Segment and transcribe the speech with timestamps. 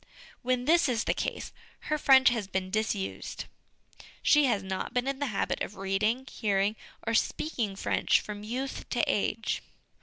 [0.41, 1.51] When this is the case,
[1.81, 3.45] her French has been dis used;
[4.23, 8.89] she has not been in the habit of reading, hearing, or speaking French from youth
[8.89, 9.61] to age.